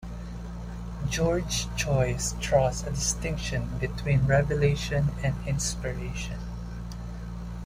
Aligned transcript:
George 1.09 1.67
Joyce 1.75 2.33
draws 2.39 2.81
a 2.81 2.89
distinction 2.89 3.69
between 3.77 4.25
revelation 4.25 5.09
and 5.21 5.35
inspiration. 5.47 6.39